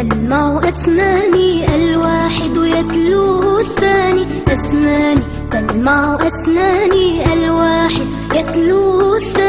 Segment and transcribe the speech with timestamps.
[0.00, 4.26] أسناني الواحد يتلوه الثاني.
[4.48, 9.47] أسناني تلمع أسناني الواحد يتلوه الثاني.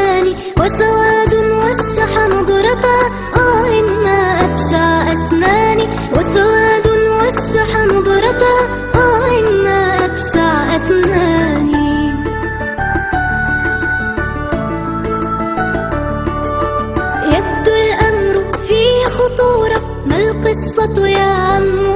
[20.80, 21.89] القصة يا عم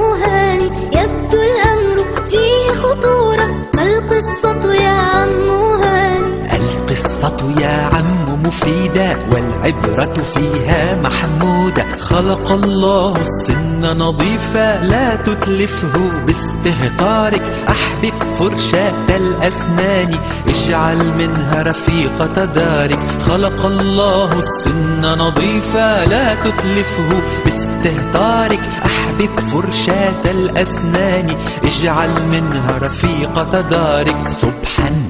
[7.25, 11.85] يا عم مفيدة والعبرة فيها محمودة.
[11.99, 17.41] خلق الله السن نظيفا لا تتلفه باستهتارك.
[17.69, 20.15] أحبب فرشاة الأسنان
[20.49, 22.99] اجعل منها رفيقة دارك.
[23.21, 28.61] خلق الله السن نظيفا لا تتلفه باستهتارك.
[28.85, 31.27] أحبب فرشاة الأسنان
[31.63, 34.29] اجعل منها رفيقة دارك.
[34.29, 35.09] صبحا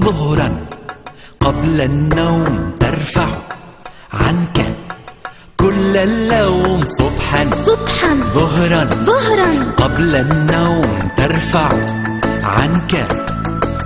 [0.00, 0.73] ظهرا.
[1.44, 3.26] قبل النوم ترفع
[4.12, 4.74] عنك
[5.56, 8.84] كل اللوم صبحا صبحا ظهرا.
[8.84, 9.72] ظهرا.
[9.76, 11.68] قبل النوم ترفع
[12.42, 13.08] عنك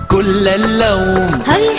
[0.08, 1.40] كل اللوم.
[1.46, 1.77] هي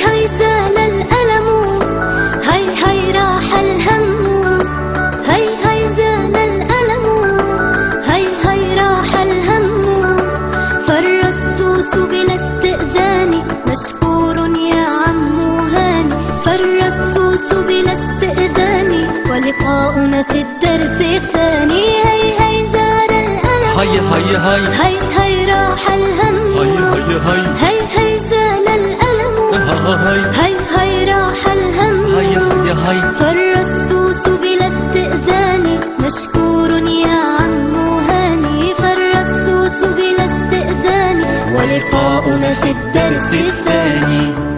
[19.99, 21.73] ولقاؤنا في الدرس الثاني.
[21.73, 23.79] هي هي زال الألم.
[23.79, 24.39] هيا هيا
[24.83, 26.37] هي هي راح الهم.
[26.57, 29.35] هيا هيا هي هي زال الألم.
[30.39, 32.15] هي هي راح الهم.
[32.15, 35.79] هيا هيا فر السوس بلا استئذان.
[35.99, 37.73] مشكور يا عم
[38.09, 38.73] هاني.
[38.73, 41.19] فر السوس بلا استئذان.
[41.55, 44.48] ولقاؤنا في الدرس الثاني.